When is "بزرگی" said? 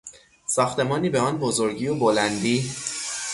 1.37-1.87